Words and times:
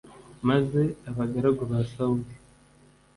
Maze 0.49 0.81
abagaragu 1.09 1.61
ba 1.71 1.79
Sawuli 1.91 2.35